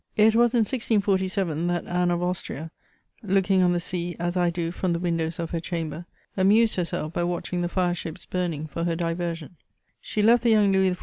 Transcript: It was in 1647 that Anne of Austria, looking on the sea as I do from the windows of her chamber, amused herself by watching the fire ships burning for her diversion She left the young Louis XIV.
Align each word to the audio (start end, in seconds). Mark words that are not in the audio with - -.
It 0.17 0.33
was 0.33 0.55
in 0.55 0.61
1647 0.61 1.67
that 1.67 1.85
Anne 1.85 2.09
of 2.09 2.23
Austria, 2.23 2.71
looking 3.21 3.61
on 3.61 3.71
the 3.71 3.79
sea 3.79 4.15
as 4.19 4.35
I 4.35 4.49
do 4.49 4.71
from 4.71 4.93
the 4.93 4.99
windows 4.99 5.37
of 5.37 5.51
her 5.51 5.59
chamber, 5.59 6.07
amused 6.35 6.73
herself 6.75 7.13
by 7.13 7.23
watching 7.23 7.61
the 7.61 7.69
fire 7.69 7.93
ships 7.93 8.25
burning 8.25 8.65
for 8.65 8.85
her 8.85 8.95
diversion 8.95 9.57
She 9.99 10.23
left 10.23 10.41
the 10.41 10.49
young 10.49 10.71
Louis 10.71 10.89
XIV. 10.95 10.99